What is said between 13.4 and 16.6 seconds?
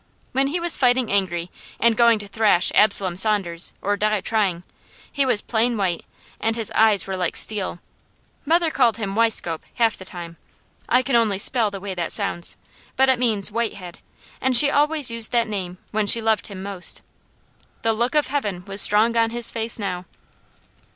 "white head," and she always used that name when she loved